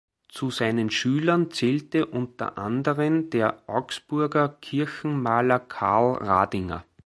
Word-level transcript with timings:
Zu 0.29 0.49
seinen 0.49 0.89
Schülern 0.89 1.51
zählte 1.51 2.07
unter 2.07 2.57
anderen 2.57 3.29
der 3.29 3.69
Augsburger 3.69 4.49
Kirchenmaler 4.49 5.59
Karl 5.59 6.13
Radinger. 6.23 6.83